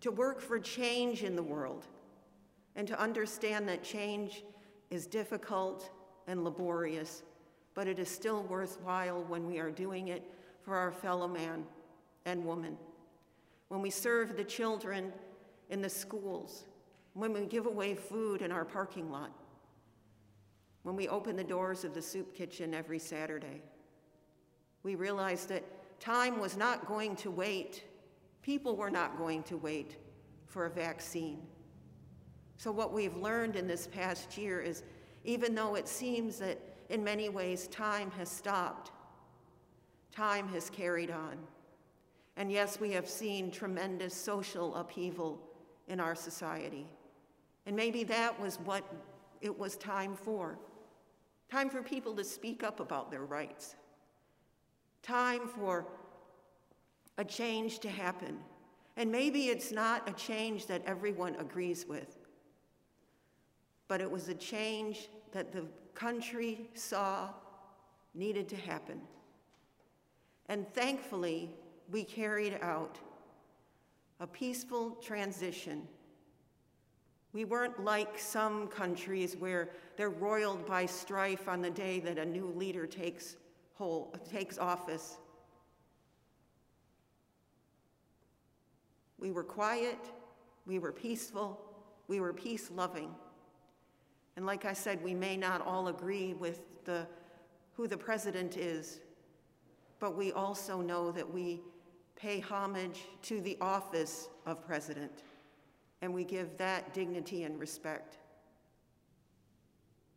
to 0.00 0.10
work 0.10 0.40
for 0.40 0.58
change 0.58 1.22
in 1.22 1.36
the 1.36 1.42
world, 1.44 1.86
and 2.74 2.88
to 2.88 3.00
understand 3.00 3.68
that 3.68 3.84
change 3.84 4.42
is 4.90 5.06
difficult 5.06 5.90
and 6.26 6.42
laborious, 6.42 7.22
but 7.74 7.86
it 7.86 8.00
is 8.00 8.08
still 8.08 8.42
worthwhile 8.42 9.22
when 9.28 9.46
we 9.46 9.60
are 9.60 9.70
doing 9.70 10.08
it 10.08 10.24
for 10.62 10.74
our 10.76 10.90
fellow 10.90 11.28
man 11.28 11.64
and 12.24 12.44
woman. 12.44 12.76
When 13.68 13.82
we 13.82 13.90
serve 13.90 14.36
the 14.36 14.42
children 14.42 15.12
in 15.68 15.80
the 15.80 15.88
schools, 15.88 16.64
when 17.14 17.32
we 17.32 17.46
give 17.46 17.66
away 17.66 17.94
food 17.94 18.42
in 18.42 18.50
our 18.50 18.64
parking 18.64 19.12
lot, 19.12 19.30
when 20.82 20.96
we 20.96 21.08
open 21.08 21.36
the 21.36 21.44
doors 21.44 21.84
of 21.84 21.94
the 21.94 22.02
soup 22.02 22.34
kitchen 22.34 22.74
every 22.74 22.98
Saturday. 22.98 23.62
We 24.82 24.94
realized 24.94 25.48
that 25.50 25.64
time 26.00 26.40
was 26.40 26.56
not 26.56 26.86
going 26.86 27.16
to 27.16 27.30
wait, 27.30 27.84
people 28.42 28.76
were 28.76 28.90
not 28.90 29.18
going 29.18 29.42
to 29.44 29.56
wait 29.56 29.96
for 30.46 30.66
a 30.66 30.70
vaccine. 30.70 31.42
So, 32.56 32.70
what 32.70 32.92
we've 32.92 33.16
learned 33.16 33.56
in 33.56 33.66
this 33.66 33.86
past 33.86 34.36
year 34.36 34.60
is 34.60 34.82
even 35.24 35.54
though 35.54 35.74
it 35.74 35.88
seems 35.88 36.38
that 36.38 36.58
in 36.88 37.04
many 37.04 37.28
ways 37.28 37.66
time 37.68 38.10
has 38.12 38.28
stopped, 38.28 38.90
time 40.12 40.48
has 40.48 40.70
carried 40.70 41.10
on. 41.10 41.38
And 42.36 42.50
yes, 42.50 42.80
we 42.80 42.92
have 42.92 43.08
seen 43.08 43.50
tremendous 43.50 44.14
social 44.14 44.74
upheaval 44.74 45.38
in 45.88 46.00
our 46.00 46.14
society. 46.14 46.86
And 47.66 47.76
maybe 47.76 48.02
that 48.04 48.38
was 48.40 48.58
what 48.60 48.84
it 49.40 49.56
was 49.56 49.76
time 49.76 50.16
for. 50.16 50.58
Time 51.50 51.68
for 51.68 51.82
people 51.82 52.14
to 52.14 52.22
speak 52.22 52.62
up 52.62 52.78
about 52.78 53.10
their 53.10 53.24
rights. 53.24 53.74
Time 55.02 55.48
for 55.48 55.86
a 57.18 57.24
change 57.24 57.80
to 57.80 57.88
happen. 57.90 58.38
And 58.96 59.10
maybe 59.10 59.48
it's 59.48 59.72
not 59.72 60.08
a 60.08 60.12
change 60.12 60.66
that 60.66 60.82
everyone 60.86 61.34
agrees 61.36 61.86
with, 61.88 62.18
but 63.88 64.00
it 64.00 64.10
was 64.10 64.28
a 64.28 64.34
change 64.34 65.08
that 65.32 65.52
the 65.52 65.64
country 65.94 66.68
saw 66.74 67.30
needed 68.14 68.48
to 68.48 68.56
happen. 68.56 69.00
And 70.48 70.72
thankfully, 70.72 71.50
we 71.90 72.04
carried 72.04 72.58
out 72.62 72.98
a 74.20 74.26
peaceful 74.26 74.90
transition 75.02 75.88
we 77.32 77.44
weren't 77.44 77.84
like 77.84 78.18
some 78.18 78.66
countries 78.66 79.36
where 79.36 79.70
they're 79.96 80.10
roiled 80.10 80.66
by 80.66 80.86
strife 80.86 81.48
on 81.48 81.62
the 81.62 81.70
day 81.70 82.00
that 82.00 82.18
a 82.18 82.24
new 82.24 82.52
leader 82.56 82.86
takes, 82.86 83.36
whole, 83.74 84.12
takes 84.30 84.58
office. 84.58 85.18
We 89.18 89.30
were 89.30 89.44
quiet, 89.44 89.98
we 90.66 90.78
were 90.78 90.92
peaceful, 90.92 91.60
we 92.08 92.20
were 92.20 92.32
peace 92.32 92.70
loving. 92.74 93.14
And 94.36 94.44
like 94.44 94.64
I 94.64 94.72
said, 94.72 95.02
we 95.02 95.14
may 95.14 95.36
not 95.36 95.64
all 95.64 95.88
agree 95.88 96.34
with 96.34 96.62
the, 96.84 97.06
who 97.76 97.86
the 97.86 97.96
president 97.96 98.56
is, 98.56 99.00
but 100.00 100.16
we 100.16 100.32
also 100.32 100.80
know 100.80 101.12
that 101.12 101.32
we 101.32 101.60
pay 102.16 102.40
homage 102.40 103.02
to 103.22 103.40
the 103.40 103.56
office 103.60 104.28
of 104.46 104.66
president 104.66 105.22
and 106.02 106.12
we 106.12 106.24
give 106.24 106.56
that 106.56 106.94
dignity 106.94 107.44
and 107.44 107.58
respect. 107.58 108.18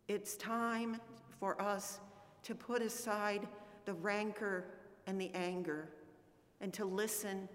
It's 0.08 0.36
time 0.36 1.00
for 1.40 1.60
us 1.60 2.00
to 2.44 2.54
put 2.54 2.82
aside 2.82 3.46
the 3.84 3.94
rancor 3.94 4.64
and 5.06 5.20
the 5.20 5.30
anger 5.34 5.88
and 6.60 6.72
to 6.74 6.84
listen 6.84 7.48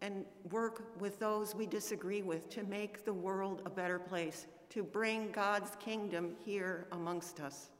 and 0.00 0.24
work 0.50 0.92
with 1.00 1.18
those 1.18 1.54
we 1.54 1.66
disagree 1.66 2.22
with 2.22 2.48
to 2.50 2.62
make 2.64 3.04
the 3.04 3.12
world 3.12 3.62
a 3.66 3.70
better 3.70 3.98
place, 3.98 4.46
to 4.70 4.82
bring 4.82 5.30
God's 5.32 5.70
kingdom 5.80 6.36
here 6.44 6.86
amongst 6.92 7.40
us. 7.40 7.70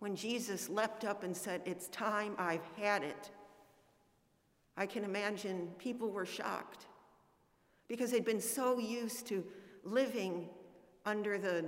When 0.00 0.16
Jesus 0.16 0.68
leapt 0.68 1.04
up 1.04 1.22
and 1.22 1.36
said, 1.36 1.62
It's 1.64 1.86
time, 1.88 2.34
I've 2.38 2.66
had 2.76 3.04
it, 3.04 3.30
I 4.76 4.86
can 4.86 5.04
imagine 5.04 5.68
people 5.78 6.10
were 6.10 6.26
shocked 6.26 6.86
because 7.88 8.10
they'd 8.10 8.24
been 8.24 8.40
so 8.40 8.78
used 8.78 9.26
to 9.26 9.44
living 9.84 10.48
under 11.04 11.38
the 11.38 11.66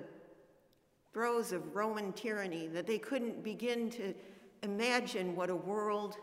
throes 1.12 1.52
of 1.52 1.74
Roman 1.74 2.12
tyranny 2.12 2.66
that 2.68 2.86
they 2.86 2.98
couldn't 2.98 3.44
begin 3.44 3.90
to 3.90 4.14
imagine 4.62 5.36
what 5.36 5.50
a 5.50 5.56
world 5.56 6.16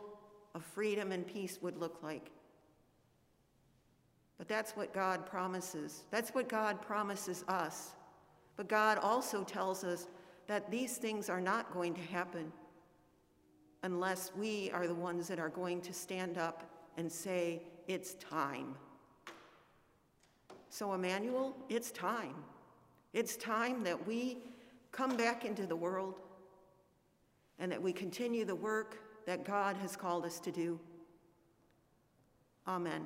of 0.56 0.64
freedom 0.64 1.12
and 1.12 1.26
peace 1.26 1.60
would 1.62 1.78
look 1.78 2.02
like. 2.02 2.32
But 4.38 4.48
that's 4.48 4.72
what 4.72 4.94
God 4.94 5.26
promises. 5.26 6.04
That's 6.10 6.32
what 6.32 6.50
God 6.50 6.82
promises 6.82 7.46
us. 7.48 7.92
But 8.58 8.68
God 8.68 8.98
also 8.98 9.44
tells 9.44 9.84
us 9.84 10.08
that 10.48 10.72
these 10.72 10.98
things 10.98 11.30
are 11.30 11.40
not 11.40 11.72
going 11.74 11.94
to 11.94 12.02
happen 12.02 12.52
unless 13.84 14.32
we 14.36 14.70
are 14.72 14.88
the 14.88 14.96
ones 14.96 15.28
that 15.28 15.40
are 15.40 15.50
going 15.50 15.82
to 15.82 15.94
stand 15.94 16.38
up 16.38 16.64
and 16.98 17.12
say, 17.12 17.62
It's 17.88 18.14
time. 18.16 18.76
So, 20.70 20.94
Emmanuel, 20.94 21.56
it's 21.70 21.92
time. 21.92 22.36
It's 23.14 23.36
time 23.36 23.84
that 23.84 24.08
we 24.08 24.38
come 24.92 25.18
back 25.18 25.44
into 25.44 25.68
the 25.68 25.76
world 25.76 26.22
and 27.60 27.72
that 27.72 27.82
we 27.82 27.92
continue 27.92 28.46
the 28.46 28.56
work 28.56 29.00
that 29.26 29.44
God 29.44 29.76
has 29.78 29.96
called 29.96 30.26
us 30.26 30.40
to 30.40 30.52
do. 30.52 30.80
Amen. 32.68 33.04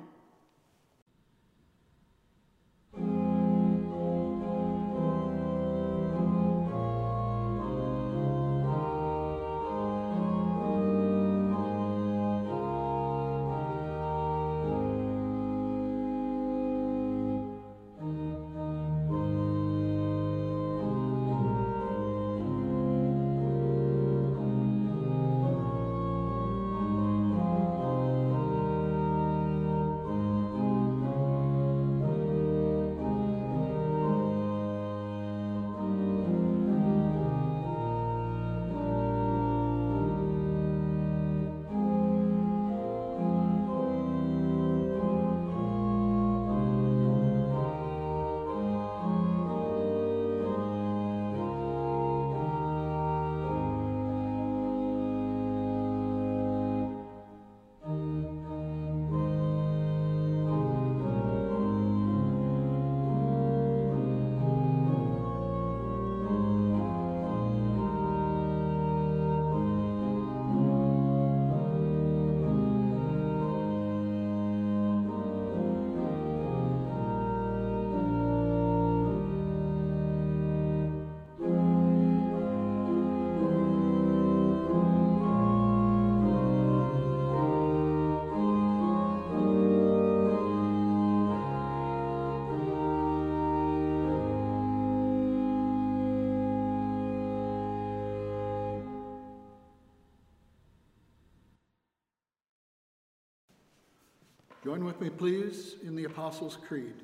Join 104.66 104.84
with 104.84 105.00
me, 105.00 105.10
please, 105.10 105.76
in 105.84 105.94
the 105.94 106.06
Apostles' 106.06 106.58
Creed. 106.66 106.94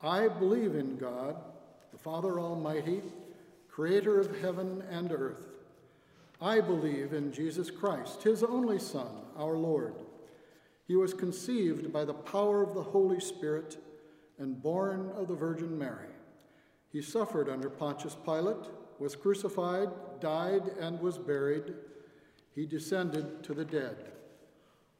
I 0.00 0.28
believe 0.28 0.76
in 0.76 0.96
God, 0.96 1.34
the 1.90 1.98
Father 1.98 2.38
Almighty, 2.38 3.02
creator 3.68 4.20
of 4.20 4.40
heaven 4.40 4.84
and 4.88 5.10
earth. 5.10 5.48
I 6.40 6.60
believe 6.60 7.12
in 7.12 7.32
Jesus 7.32 7.68
Christ, 7.68 8.22
his 8.22 8.44
only 8.44 8.78
Son, 8.78 9.08
our 9.36 9.56
Lord. 9.56 9.96
He 10.86 10.94
was 10.94 11.12
conceived 11.12 11.92
by 11.92 12.04
the 12.04 12.14
power 12.14 12.62
of 12.62 12.74
the 12.74 12.82
Holy 12.84 13.18
Spirit 13.18 13.78
and 14.38 14.62
born 14.62 15.10
of 15.16 15.26
the 15.26 15.34
Virgin 15.34 15.76
Mary. 15.76 16.14
He 16.92 17.02
suffered 17.02 17.48
under 17.48 17.68
Pontius 17.68 18.16
Pilate, 18.24 18.70
was 19.00 19.16
crucified, 19.16 19.88
died, 20.20 20.62
and 20.78 21.00
was 21.00 21.18
buried. 21.18 21.74
He 22.54 22.66
descended 22.66 23.42
to 23.42 23.52
the 23.52 23.64
dead. 23.64 24.12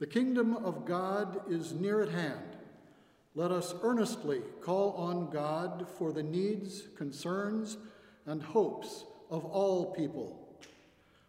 The 0.00 0.06
kingdom 0.06 0.56
of 0.56 0.86
God 0.86 1.42
is 1.50 1.74
near 1.74 2.00
at 2.00 2.08
hand. 2.08 2.56
Let 3.34 3.52
us 3.52 3.74
earnestly 3.82 4.40
call 4.62 4.92
on 4.92 5.28
God 5.28 5.86
for 5.98 6.10
the 6.10 6.22
needs, 6.22 6.84
concerns, 6.96 7.76
and 8.24 8.42
hopes 8.42 9.04
of 9.30 9.44
all 9.44 9.92
people, 9.92 10.48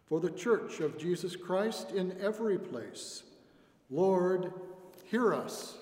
for 0.08 0.22
the 0.22 0.32
church 0.32 0.80
of 0.80 0.98
Jesus 0.98 1.36
Christ 1.36 1.92
in 1.92 2.16
every 2.22 2.58
place. 2.58 3.24
Lord, 3.90 4.54
hear 5.04 5.34
us. 5.34 5.78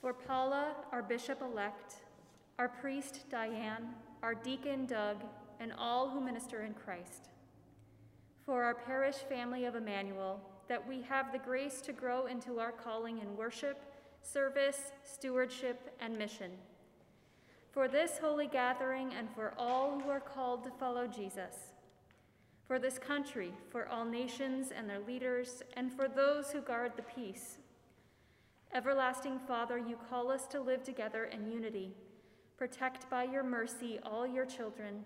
For 0.00 0.12
Paula, 0.12 0.76
our 0.92 1.02
bishop 1.02 1.42
elect, 1.42 1.96
our 2.60 2.68
priest 2.68 3.24
Diane, 3.28 3.88
our 4.22 4.34
deacon 4.34 4.86
Doug, 4.86 5.16
and 5.58 5.72
all 5.76 6.08
who 6.08 6.20
minister 6.20 6.62
in 6.62 6.74
Christ. 6.74 7.28
For 8.46 8.62
our 8.62 8.74
parish 8.74 9.16
family 9.16 9.64
of 9.64 9.74
Emmanuel, 9.74 10.40
that 10.68 10.86
we 10.86 11.02
have 11.02 11.32
the 11.32 11.38
grace 11.38 11.80
to 11.82 11.92
grow 11.92 12.26
into 12.26 12.58
our 12.58 12.72
calling 12.72 13.18
in 13.18 13.36
worship, 13.36 13.82
service, 14.22 14.92
stewardship, 15.04 15.94
and 16.00 16.18
mission. 16.18 16.50
For 17.70 17.88
this 17.88 18.18
holy 18.18 18.46
gathering 18.46 19.12
and 19.18 19.28
for 19.34 19.54
all 19.56 19.98
who 20.00 20.10
are 20.10 20.20
called 20.20 20.64
to 20.64 20.70
follow 20.70 21.06
Jesus. 21.06 21.72
For 22.66 22.78
this 22.78 22.98
country, 22.98 23.52
for 23.70 23.88
all 23.88 24.04
nations 24.04 24.68
and 24.76 24.88
their 24.88 25.00
leaders, 25.00 25.62
and 25.74 25.92
for 25.92 26.08
those 26.08 26.50
who 26.50 26.60
guard 26.60 26.92
the 26.96 27.02
peace 27.02 27.58
Everlasting 28.74 29.38
Father, 29.38 29.76
you 29.76 29.98
call 30.08 30.30
us 30.30 30.46
to 30.46 30.58
live 30.58 30.82
together 30.82 31.24
in 31.24 31.46
unity. 31.46 31.92
Protect 32.56 33.08
by 33.10 33.24
your 33.24 33.42
mercy 33.42 33.98
all 34.02 34.26
your 34.26 34.46
children. 34.46 35.04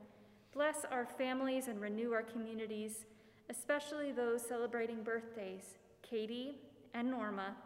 Bless 0.54 0.84
our 0.88 1.04
families 1.04 1.66
and 1.66 1.80
renew 1.80 2.12
our 2.12 2.22
communities, 2.22 3.06
especially 3.50 4.12
those 4.12 4.42
celebrating 4.46 5.02
birthdays, 5.02 5.74
Katie 6.02 6.58
and 6.94 7.10
Norma, 7.10 7.56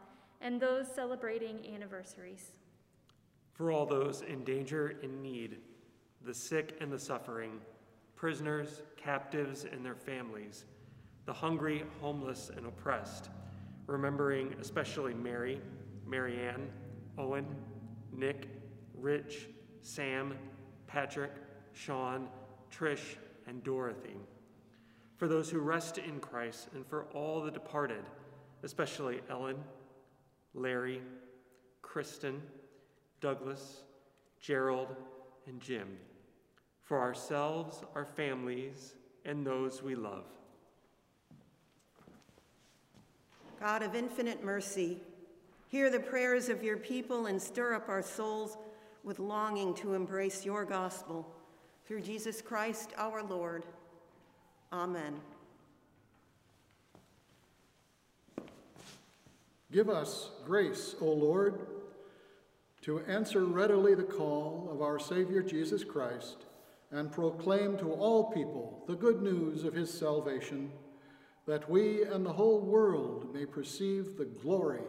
and 0.40 0.60
those 0.60 0.86
celebrating 0.94 1.60
anniversaries. 1.74 2.50
For 3.52 3.72
all 3.72 3.86
those 3.86 4.22
in 4.22 4.44
danger 4.44 4.98
and 5.02 5.22
need, 5.22 5.58
the 6.24 6.34
sick 6.34 6.76
and 6.80 6.90
the 6.92 6.98
suffering, 6.98 7.60
prisoners, 8.16 8.82
captives, 8.96 9.64
and 9.64 9.84
their 9.84 9.94
families, 9.94 10.64
the 11.26 11.32
hungry, 11.32 11.84
homeless, 12.00 12.50
and 12.56 12.66
oppressed, 12.66 13.30
remembering 13.86 14.54
especially 14.60 15.14
Mary 15.14 15.60
Marianne, 16.10 16.68
Owen, 17.18 17.46
Nick, 18.12 18.48
Rich, 18.94 19.48
Sam, 19.82 20.36
Patrick, 20.88 21.30
Sean, 21.72 22.28
Trish, 22.70 23.16
and 23.46 23.62
Dorothy. 23.62 24.16
For 25.20 25.28
those 25.28 25.50
who 25.50 25.58
rest 25.58 25.98
in 25.98 26.18
Christ 26.18 26.68
and 26.74 26.86
for 26.86 27.04
all 27.12 27.42
the 27.42 27.50
departed, 27.50 28.02
especially 28.62 29.20
Ellen, 29.28 29.58
Larry, 30.54 31.02
Kristen, 31.82 32.40
Douglas, 33.20 33.82
Gerald, 34.40 34.96
and 35.46 35.60
Jim. 35.60 35.98
For 36.80 36.98
ourselves, 36.98 37.84
our 37.94 38.06
families, 38.06 38.94
and 39.26 39.46
those 39.46 39.82
we 39.82 39.94
love. 39.94 40.24
God 43.60 43.82
of 43.82 43.94
infinite 43.94 44.42
mercy, 44.42 45.02
Hear 45.68 45.90
the 45.90 46.00
prayers 46.00 46.48
of 46.48 46.64
your 46.64 46.78
people 46.78 47.26
and 47.26 47.40
stir 47.40 47.74
up 47.74 47.90
our 47.90 48.00
souls 48.00 48.56
with 49.04 49.18
longing 49.18 49.74
to 49.74 49.92
embrace 49.92 50.46
your 50.46 50.64
gospel. 50.64 51.30
Through 51.84 52.00
Jesus 52.00 52.40
Christ 52.40 52.94
our 52.96 53.22
Lord. 53.22 53.66
Amen. 54.72 55.20
Give 59.72 59.88
us 59.88 60.30
grace, 60.44 60.94
O 61.00 61.06
Lord, 61.06 61.66
to 62.82 63.00
answer 63.00 63.44
readily 63.44 63.94
the 63.94 64.02
call 64.02 64.68
of 64.72 64.82
our 64.82 64.98
Savior 64.98 65.42
Jesus 65.42 65.84
Christ 65.84 66.46
and 66.90 67.12
proclaim 67.12 67.76
to 67.78 67.92
all 67.92 68.32
people 68.32 68.82
the 68.88 68.96
good 68.96 69.22
news 69.22 69.64
of 69.64 69.74
his 69.74 69.92
salvation, 69.92 70.72
that 71.46 71.70
we 71.70 72.04
and 72.04 72.26
the 72.26 72.32
whole 72.32 72.60
world 72.60 73.32
may 73.32 73.46
perceive 73.46 74.16
the 74.16 74.24
glory 74.24 74.82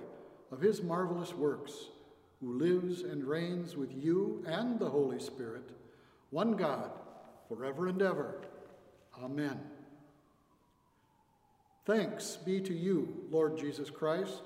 of 0.51 0.61
his 0.61 0.81
marvelous 0.81 1.33
works, 1.33 1.89
who 2.39 2.57
lives 2.57 3.01
and 3.01 3.23
reigns 3.23 3.75
with 3.75 3.91
you 3.95 4.43
and 4.47 4.79
the 4.79 4.89
Holy 4.89 5.19
Spirit, 5.19 5.69
one 6.31 6.53
God, 6.53 6.89
forever 7.47 7.87
and 7.87 8.01
ever. 8.01 8.41
Amen. 9.23 9.59
Thanks 11.85 12.37
be 12.37 12.61
to 12.61 12.73
you, 12.73 13.25
Lord 13.31 13.57
Jesus 13.57 13.89
Christ, 13.89 14.41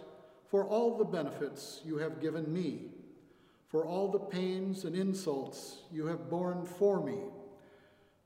for 0.48 0.66
all 0.66 0.98
the 0.98 1.04
benefits 1.04 1.82
you 1.84 1.98
have 1.98 2.22
given 2.22 2.52
me, 2.52 2.84
for 3.68 3.86
all 3.86 4.10
the 4.10 4.20
pains 4.20 4.86
and 4.86 4.96
insults 4.96 5.80
you 5.92 6.06
have 6.06 6.30
borne 6.30 6.66
for 6.66 7.06
me. 7.06 7.18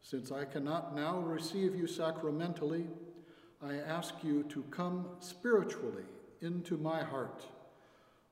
Since 0.02 0.32
I 0.32 0.45
cannot 0.45 0.95
now 0.95 1.19
receive 1.19 1.76
you 1.76 1.88
sacramentally, 1.88 2.86
I 3.63 3.76
ask 3.76 4.13
you 4.24 4.43
to 4.43 4.62
come 4.69 5.08
spiritually 5.19 6.06
into 6.41 6.78
my 6.78 7.04
heart. 7.04 7.43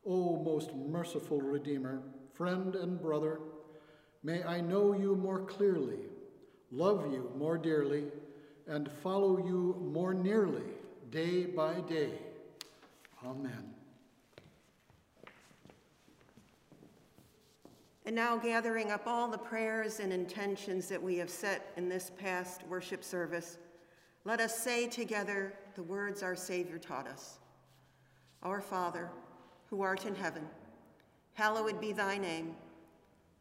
O 0.05 0.37
most 0.43 0.75
merciful 0.75 1.41
Redeemer, 1.41 2.01
friend 2.33 2.75
and 2.75 3.01
brother, 3.01 3.39
may 4.23 4.43
I 4.43 4.61
know 4.61 4.93
you 4.93 5.15
more 5.15 5.39
clearly, 5.39 5.99
love 6.71 7.11
you 7.11 7.31
more 7.35 7.57
dearly, 7.57 8.05
and 8.67 8.91
follow 9.03 9.37
you 9.37 9.77
more 9.93 10.13
nearly 10.13 10.63
day 11.09 11.45
by 11.45 11.79
day. 11.81 12.11
Amen. 13.25 13.73
And 18.05 18.15
now, 18.15 18.37
gathering 18.37 18.91
up 18.91 19.05
all 19.05 19.27
the 19.27 19.37
prayers 19.37 19.99
and 19.99 20.13
intentions 20.13 20.87
that 20.87 21.01
we 21.01 21.17
have 21.17 21.29
set 21.29 21.73
in 21.75 21.89
this 21.89 22.09
past 22.17 22.65
worship 22.67 23.03
service, 23.03 23.57
let 24.23 24.39
us 24.39 24.57
say 24.57 24.87
together 24.87 25.53
the 25.75 25.83
words 25.83 26.23
our 26.23 26.35
Savior 26.35 26.77
taught 26.77 27.07
us 27.07 27.39
Our 28.43 28.61
Father, 28.61 29.09
who 29.69 29.81
art 29.81 30.05
in 30.05 30.15
heaven, 30.15 30.45
hallowed 31.33 31.81
be 31.81 31.91
thy 31.91 32.17
name. 32.17 32.55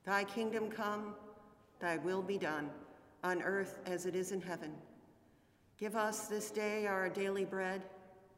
Thy 0.04 0.24
kingdom 0.24 0.68
come, 0.68 1.14
thy 1.78 1.98
will 1.98 2.22
be 2.22 2.38
done, 2.38 2.70
on 3.22 3.42
earth 3.42 3.78
as 3.86 4.04
it 4.04 4.16
is 4.16 4.32
in 4.32 4.40
heaven. 4.40 4.72
Give 5.78 5.94
us 5.94 6.26
this 6.26 6.50
day 6.50 6.86
our 6.86 7.08
daily 7.08 7.44
bread, 7.44 7.82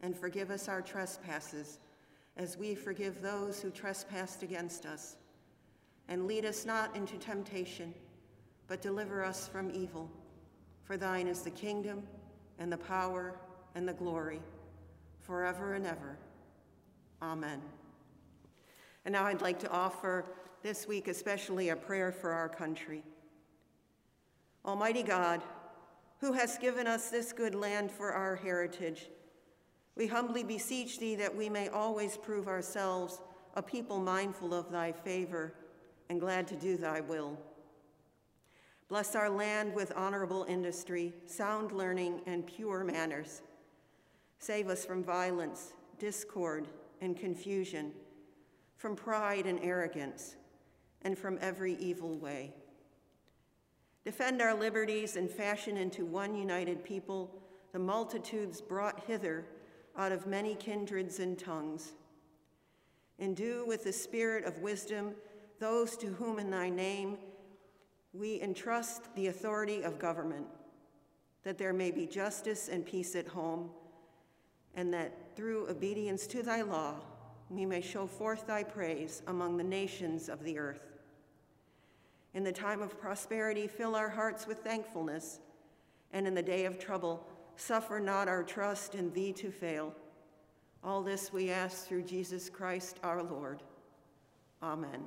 and 0.03 0.17
forgive 0.17 0.51
us 0.51 0.69
our 0.69 0.83
trespasses, 0.83 1.79
as 2.37 2.57
we 2.57 2.75
forgive 2.75 3.23
those 3.23 3.61
who 3.61 3.71
trespass 3.71 4.43
against 4.43 4.87
us. 4.87 5.17
And 6.09 6.27
lead 6.27 6.45
us 6.45 6.67
not 6.67 6.97
into 6.97 7.17
temptation, 7.17 7.95
but 8.67 8.83
deliver 8.83 9.25
us 9.25 9.47
from 9.47 9.71
evil. 9.71 10.11
For 10.83 10.97
thine 10.97 11.29
is 11.29 11.43
the 11.43 11.51
kingdom, 11.51 12.03
and 12.59 12.73
the 12.73 12.79
power, 12.79 13.39
and 13.75 13.87
the 13.87 13.93
glory, 13.93 14.41
forever 15.21 15.75
and 15.75 15.87
ever. 15.87 16.19
Amen. 17.23 17.63
And 19.05 19.13
now 19.13 19.27
I'd 19.27 19.43
like 19.43 19.61
to 19.61 19.71
offer 19.71 20.25
this 20.63 20.89
week 20.89 21.07
especially 21.07 21.69
a 21.69 21.77
prayer 21.77 22.11
for 22.11 22.33
our 22.33 22.49
country. 22.49 23.03
Almighty 24.65 25.03
God, 25.05 25.41
who 26.21 26.33
has 26.33 26.59
given 26.59 26.87
us 26.87 27.11
this 27.11 27.33
good 27.33 27.55
land 27.55 27.91
for 27.91 28.13
our 28.13 28.37
heritage, 28.37 29.11
We 29.99 30.07
humbly 30.07 30.45
beseech 30.45 31.01
thee 31.01 31.17
that 31.17 31.35
we 31.35 31.49
may 31.49 31.69
always 31.69 32.17
prove 32.17 32.47
ourselves 32.47 33.21
a 33.57 33.63
people 33.63 33.99
mindful 33.99 34.55
of 34.55 34.71
thy 34.71 34.93
favor 34.93 35.55
and 36.09 36.21
glad 36.21 36.47
to 36.49 36.57
do 36.57 36.77
thy 36.77 37.01
will. 37.01 37.37
Bless 38.89 39.17
our 39.17 39.29
land 39.29 39.75
with 39.75 39.93
honorable 39.97 40.47
industry, 40.49 41.13
sound 41.27 41.73
learning, 41.73 42.21
and 42.27 42.47
pure 42.47 42.85
manners. 42.85 43.43
Save 44.39 44.69
us 44.69 44.85
from 44.85 45.03
violence, 45.03 45.73
discord, 45.99 46.69
and 47.01 47.17
confusion, 47.17 47.91
from 48.77 48.95
pride 48.95 49.47
and 49.47 49.59
arrogance, 49.63 50.37
and 51.03 51.19
from 51.19 51.39
every 51.41 51.75
evil 51.75 52.17
way. 52.17 52.55
Defend 54.09 54.41
our 54.41 54.55
liberties 54.55 55.17
and 55.17 55.31
fashion 55.31 55.77
into 55.77 56.07
one 56.07 56.35
united 56.35 56.83
people 56.83 57.31
the 57.75 57.79
multitudes 57.79 58.59
brought 58.59 59.05
hither 59.07 59.45
out 59.99 60.13
of 60.13 60.27
many 60.27 60.55
kindreds 60.55 61.19
and 61.19 61.39
tongues. 61.39 61.93
Endue 63.19 63.67
with 63.67 63.85
the 63.85 63.93
spirit 63.93 64.47
of 64.47 64.61
wisdom 64.61 65.13
those 65.61 65.95
to 65.99 66.07
whom 66.07 66.39
in 66.39 66.51
thy 66.51 66.71
name 66.71 67.19
we 68.15 68.41
entrust 68.41 69.15
the 69.15 69.27
authority 69.27 69.83
of 69.83 69.99
government, 69.99 70.47
that 71.43 71.59
there 71.59 71.75
may 71.75 71.91
be 71.91 72.07
justice 72.07 72.71
and 72.71 72.87
peace 72.87 73.15
at 73.15 73.29
home, 73.29 73.69
and 74.75 74.91
that 74.95 75.37
through 75.37 75.69
obedience 75.69 76.27
to 76.29 76.43
thy 76.43 76.63
law 76.63 76.95
we 77.51 77.67
may 77.67 77.83
show 77.83 78.07
forth 78.07 78.47
thy 78.47 78.63
praise 78.63 79.21
among 79.27 79.59
the 79.59 79.65
nations 79.65 80.31
of 80.31 80.43
the 80.45 80.59
earth. 80.59 80.88
In 82.39 82.45
the 82.45 82.53
time 82.53 82.83
of 82.83 83.01
prosperity, 83.01 83.67
fill 83.67 83.97
our 83.97 84.09
hearts 84.09 84.47
with 84.47 84.59
thankfulness, 84.59 85.41
and 86.13 86.25
in 86.25 86.35
the 86.35 86.41
day 86.41 86.67
of 86.67 86.79
trouble, 86.79 87.27
suffer 87.57 87.99
not 87.99 88.29
our 88.29 88.45
trust 88.45 88.95
in 88.95 89.13
thee 89.13 89.33
to 89.33 89.51
fail. 89.51 89.93
All 90.85 91.03
this 91.03 91.33
we 91.33 91.51
ask 91.51 91.89
through 91.89 92.05
Jesus 92.05 92.49
Christ 92.49 93.01
our 93.03 93.25
Lord. 93.25 93.65
Amen. 94.63 95.01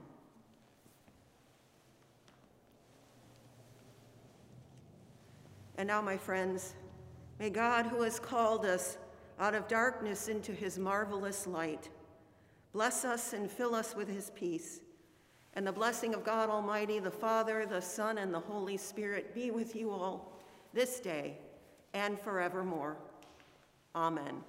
And 5.77 5.87
now, 5.87 6.01
my 6.01 6.17
friends, 6.17 6.73
may 7.39 7.49
God, 7.49 7.85
who 7.85 8.01
has 8.01 8.19
called 8.19 8.65
us 8.65 8.97
out 9.39 9.55
of 9.55 9.69
darkness 9.69 10.27
into 10.27 10.51
his 10.51 10.77
marvelous 10.77 11.47
light, 11.47 11.87
bless 12.73 13.05
us 13.05 13.31
and 13.31 13.49
fill 13.49 13.73
us 13.73 13.95
with 13.95 14.09
his 14.09 14.31
peace. 14.35 14.81
And 15.53 15.67
the 15.67 15.71
blessing 15.71 16.13
of 16.13 16.23
God 16.23 16.49
Almighty, 16.49 16.99
the 16.99 17.11
Father, 17.11 17.65
the 17.65 17.81
Son, 17.81 18.17
and 18.17 18.33
the 18.33 18.39
Holy 18.39 18.77
Spirit 18.77 19.35
be 19.35 19.51
with 19.51 19.75
you 19.75 19.91
all 19.91 20.31
this 20.73 20.99
day 20.99 21.37
and 21.93 22.17
forevermore. 22.19 22.95
Amen. 23.95 24.43